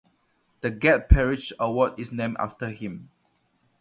The 0.61 0.71
Gat 0.71 1.09
Perich 1.11 1.51
award 1.59 1.99
is 1.99 2.11
named 2.11 2.37
after 2.39 2.69
him. 2.69 3.11